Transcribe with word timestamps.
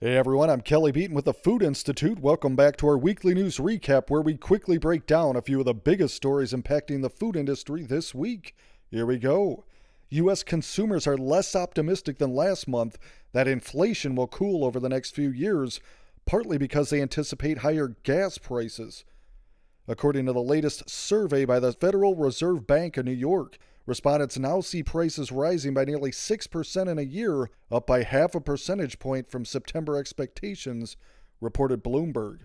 Hey 0.00 0.16
everyone, 0.16 0.48
I'm 0.48 0.60
Kelly 0.60 0.92
Beaton 0.92 1.16
with 1.16 1.24
the 1.24 1.34
Food 1.34 1.60
Institute. 1.60 2.20
Welcome 2.20 2.54
back 2.54 2.76
to 2.76 2.86
our 2.86 2.96
weekly 2.96 3.34
news 3.34 3.56
recap 3.56 4.10
where 4.10 4.20
we 4.22 4.36
quickly 4.36 4.78
break 4.78 5.06
down 5.06 5.34
a 5.34 5.42
few 5.42 5.58
of 5.58 5.64
the 5.64 5.74
biggest 5.74 6.14
stories 6.14 6.52
impacting 6.52 7.02
the 7.02 7.10
food 7.10 7.34
industry 7.34 7.82
this 7.82 8.14
week. 8.14 8.54
Here 8.92 9.04
we 9.04 9.18
go. 9.18 9.64
U.S. 10.10 10.44
consumers 10.44 11.08
are 11.08 11.18
less 11.18 11.56
optimistic 11.56 12.18
than 12.18 12.32
last 12.32 12.68
month 12.68 12.96
that 13.32 13.48
inflation 13.48 14.14
will 14.14 14.28
cool 14.28 14.64
over 14.64 14.78
the 14.78 14.88
next 14.88 15.16
few 15.16 15.30
years, 15.30 15.80
partly 16.26 16.58
because 16.58 16.90
they 16.90 17.02
anticipate 17.02 17.58
higher 17.58 17.96
gas 18.04 18.38
prices. 18.38 19.04
According 19.88 20.26
to 20.26 20.32
the 20.32 20.40
latest 20.40 20.88
survey 20.88 21.44
by 21.44 21.58
the 21.58 21.72
Federal 21.72 22.14
Reserve 22.14 22.68
Bank 22.68 22.98
of 22.98 23.04
New 23.04 23.10
York, 23.10 23.58
Respondents 23.88 24.38
now 24.38 24.60
see 24.60 24.82
prices 24.82 25.32
rising 25.32 25.72
by 25.72 25.86
nearly 25.86 26.10
6% 26.10 26.88
in 26.88 26.98
a 26.98 27.02
year, 27.02 27.48
up 27.70 27.86
by 27.86 28.02
half 28.02 28.34
a 28.34 28.40
percentage 28.40 28.98
point 28.98 29.30
from 29.30 29.46
September 29.46 29.96
expectations, 29.96 30.98
reported 31.40 31.82
Bloomberg. 31.82 32.40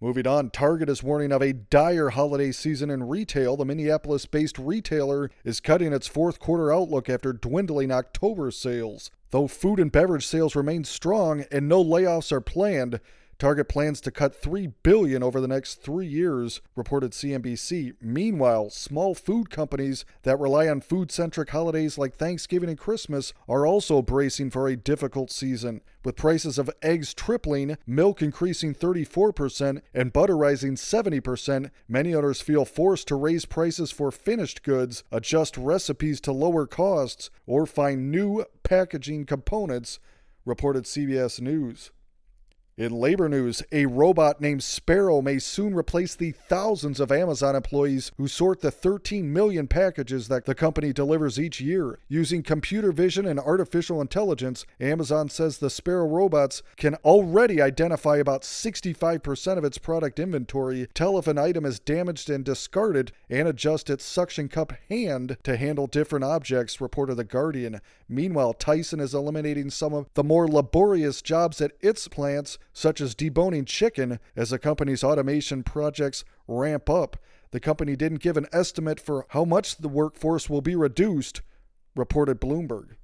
Moving 0.00 0.26
on, 0.26 0.50
Target 0.50 0.88
is 0.88 1.04
warning 1.04 1.30
of 1.30 1.40
a 1.40 1.52
dire 1.52 2.10
holiday 2.10 2.50
season 2.50 2.90
in 2.90 3.04
retail. 3.04 3.56
The 3.56 3.64
Minneapolis 3.64 4.26
based 4.26 4.58
retailer 4.58 5.30
is 5.44 5.60
cutting 5.60 5.92
its 5.92 6.08
fourth 6.08 6.40
quarter 6.40 6.72
outlook 6.72 7.08
after 7.08 7.32
dwindling 7.32 7.92
October 7.92 8.50
sales. 8.50 9.12
Though 9.30 9.46
food 9.46 9.78
and 9.78 9.92
beverage 9.92 10.26
sales 10.26 10.56
remain 10.56 10.82
strong 10.82 11.44
and 11.52 11.68
no 11.68 11.82
layoffs 11.82 12.32
are 12.32 12.40
planned, 12.40 12.98
Target 13.38 13.68
plans 13.68 14.00
to 14.00 14.10
cut 14.10 14.34
3 14.34 14.68
billion 14.82 15.22
over 15.22 15.42
the 15.42 15.48
next 15.48 15.82
3 15.82 16.06
years, 16.06 16.62
reported 16.74 17.12
CNBC. 17.12 17.92
Meanwhile, 18.00 18.70
small 18.70 19.14
food 19.14 19.50
companies 19.50 20.06
that 20.22 20.40
rely 20.40 20.68
on 20.68 20.80
food-centric 20.80 21.50
holidays 21.50 21.98
like 21.98 22.14
Thanksgiving 22.14 22.70
and 22.70 22.78
Christmas 22.78 23.34
are 23.46 23.66
also 23.66 24.00
bracing 24.00 24.48
for 24.48 24.68
a 24.68 24.76
difficult 24.76 25.30
season. 25.30 25.82
With 26.02 26.16
prices 26.16 26.58
of 26.58 26.70
eggs 26.80 27.12
tripling, 27.12 27.76
milk 27.86 28.22
increasing 28.22 28.72
34%, 28.72 29.82
and 29.92 30.14
butter 30.14 30.36
rising 30.36 30.76
70%, 30.76 31.70
many 31.86 32.14
owners 32.14 32.40
feel 32.40 32.64
forced 32.64 33.06
to 33.08 33.16
raise 33.16 33.44
prices 33.44 33.90
for 33.90 34.10
finished 34.10 34.62
goods, 34.62 35.04
adjust 35.12 35.58
recipes 35.58 36.22
to 36.22 36.32
lower 36.32 36.66
costs, 36.66 37.28
or 37.46 37.66
find 37.66 38.10
new 38.10 38.46
packaging 38.62 39.26
components, 39.26 39.98
reported 40.46 40.84
CBS 40.84 41.38
News. 41.40 41.90
In 42.78 42.92
labor 42.92 43.26
news, 43.26 43.62
a 43.72 43.86
robot 43.86 44.38
named 44.38 44.62
Sparrow 44.62 45.22
may 45.22 45.38
soon 45.38 45.74
replace 45.74 46.14
the 46.14 46.32
thousands 46.32 47.00
of 47.00 47.10
Amazon 47.10 47.56
employees 47.56 48.12
who 48.18 48.28
sort 48.28 48.60
the 48.60 48.70
13 48.70 49.32
million 49.32 49.66
packages 49.66 50.28
that 50.28 50.44
the 50.44 50.54
company 50.54 50.92
delivers 50.92 51.40
each 51.40 51.58
year. 51.58 51.98
Using 52.06 52.42
computer 52.42 52.92
vision 52.92 53.24
and 53.24 53.40
artificial 53.40 54.02
intelligence, 54.02 54.66
Amazon 54.78 55.30
says 55.30 55.56
the 55.56 55.70
Sparrow 55.70 56.06
robots 56.06 56.62
can 56.76 56.96
already 56.96 57.62
identify 57.62 58.18
about 58.18 58.42
65% 58.42 59.56
of 59.56 59.64
its 59.64 59.78
product 59.78 60.18
inventory, 60.18 60.86
tell 60.92 61.16
if 61.16 61.26
an 61.26 61.38
item 61.38 61.64
is 61.64 61.80
damaged 61.80 62.28
and 62.28 62.44
discarded, 62.44 63.10
and 63.30 63.48
adjust 63.48 63.88
its 63.88 64.04
suction 64.04 64.50
cup 64.50 64.74
hand 64.90 65.38
to 65.44 65.56
handle 65.56 65.86
different 65.86 66.26
objects, 66.26 66.78
reported 66.78 67.14
The 67.14 67.24
Guardian. 67.24 67.80
Meanwhile, 68.06 68.52
Tyson 68.52 69.00
is 69.00 69.14
eliminating 69.14 69.70
some 69.70 69.94
of 69.94 70.08
the 70.12 70.22
more 70.22 70.46
laborious 70.46 71.22
jobs 71.22 71.62
at 71.62 71.72
its 71.80 72.06
plants 72.06 72.58
such 72.76 73.00
as 73.00 73.14
deboning 73.14 73.66
chicken, 73.66 74.20
as 74.36 74.50
the 74.50 74.58
company's 74.58 75.02
automation 75.02 75.62
projects 75.62 76.26
ramp 76.46 76.90
up. 76.90 77.16
The 77.50 77.58
company 77.58 77.96
didn't 77.96 78.20
give 78.20 78.36
an 78.36 78.48
estimate 78.52 79.00
for 79.00 79.24
how 79.30 79.46
much 79.46 79.78
the 79.78 79.88
workforce 79.88 80.50
will 80.50 80.60
be 80.60 80.76
reduced, 80.76 81.40
reported 81.94 82.38
Bloomberg. 82.38 82.96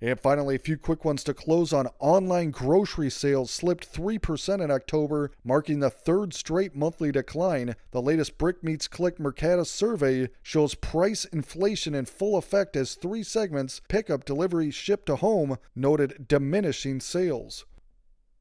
And 0.00 0.18
finally, 0.18 0.54
a 0.54 0.58
few 0.58 0.78
quick 0.78 1.04
ones 1.04 1.24
to 1.24 1.34
close 1.34 1.74
on. 1.74 1.88
Online 1.98 2.50
grocery 2.50 3.10
sales 3.10 3.50
slipped 3.50 3.92
3% 3.92 4.64
in 4.64 4.70
October, 4.70 5.30
marking 5.44 5.80
the 5.80 5.90
third 5.90 6.32
straight 6.32 6.74
monthly 6.74 7.12
decline. 7.12 7.76
The 7.90 8.00
latest 8.00 8.38
Brick 8.38 8.64
Meets 8.64 8.88
Click 8.88 9.18
Mercatus 9.18 9.66
survey 9.66 10.30
shows 10.42 10.74
price 10.74 11.26
inflation 11.26 11.94
in 11.94 12.06
full 12.06 12.38
effect 12.38 12.76
as 12.76 12.94
three 12.94 13.22
segments 13.22 13.82
pickup, 13.88 14.24
delivery, 14.24 14.70
ship 14.70 15.04
to 15.04 15.16
home 15.16 15.58
noted 15.74 16.28
diminishing 16.28 17.00
sales. 17.00 17.66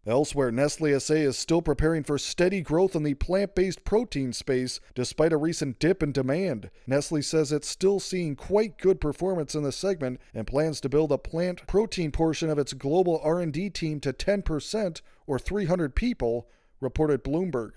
Elsewhere, 0.08 0.52
Nestle 0.52 1.00
SA 1.00 1.16
is 1.16 1.36
still 1.36 1.64
preparing 1.64 2.04
for 2.04 2.20
steady 2.20 2.62
growth 2.62 2.96
in 2.96 3.02
the 3.02 3.16
plant 3.16 3.56
based 3.56 3.84
protein 3.84 4.34
space 4.34 4.80
despite 4.94 5.34
a 5.34 5.38
recent 5.38 5.80
dip 5.80 6.04
in 6.04 6.12
demand. 6.12 6.70
Nestle 6.86 7.24
says 7.24 7.52
it's 7.52 7.68
still 7.68 8.00
seeing 8.00 8.36
quite 8.36 8.78
good 8.78 9.02
performance 9.02 9.56
in 9.56 9.64
the 9.64 9.72
segment 9.72 10.22
and 10.32 10.46
plans 10.46 10.80
to 10.82 10.90
build 10.90 11.12
a 11.12 11.18
plant 11.18 11.66
protein 11.66 12.12
portion 12.12 12.52
of 12.52 12.60
its 12.60 12.74
global 12.74 13.20
R&D 13.24 13.72
team 13.72 14.00
to 14.02 14.14
10% 14.14 15.02
or 15.26 15.40
300 15.40 15.96
people, 15.96 16.48
reported 16.80 17.24
Bloomberg. 17.24 17.72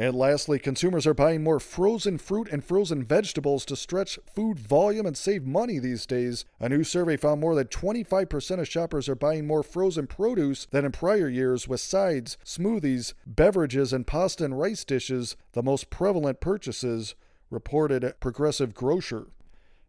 And 0.00 0.14
lastly, 0.14 0.60
consumers 0.60 1.08
are 1.08 1.14
buying 1.14 1.42
more 1.42 1.58
frozen 1.58 2.18
fruit 2.18 2.48
and 2.52 2.64
frozen 2.64 3.02
vegetables 3.02 3.64
to 3.64 3.74
stretch 3.74 4.16
food 4.32 4.60
volume 4.60 5.06
and 5.06 5.16
save 5.16 5.44
money 5.44 5.80
these 5.80 6.06
days. 6.06 6.44
A 6.60 6.68
new 6.68 6.84
survey 6.84 7.16
found 7.16 7.40
more 7.40 7.56
than 7.56 7.66
25% 7.66 8.60
of 8.60 8.68
shoppers 8.68 9.08
are 9.08 9.16
buying 9.16 9.44
more 9.44 9.64
frozen 9.64 10.06
produce 10.06 10.68
than 10.70 10.84
in 10.84 10.92
prior 10.92 11.28
years, 11.28 11.66
with 11.66 11.80
sides, 11.80 12.38
smoothies, 12.44 13.12
beverages, 13.26 13.92
and 13.92 14.06
pasta 14.06 14.44
and 14.44 14.56
rice 14.56 14.84
dishes 14.84 15.34
the 15.52 15.64
most 15.64 15.90
prevalent 15.90 16.40
purchases, 16.40 17.16
reported 17.50 18.14
Progressive 18.20 18.74
Grocer. 18.74 19.26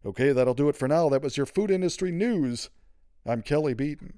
Okay, 0.04 0.32
that'll 0.32 0.54
do 0.54 0.68
it 0.68 0.76
for 0.76 0.88
now. 0.88 1.08
That 1.08 1.22
was 1.22 1.36
your 1.36 1.46
food 1.46 1.70
industry 1.70 2.10
news. 2.10 2.68
I'm 3.24 3.42
Kelly 3.42 3.74
Beaton. 3.74 4.08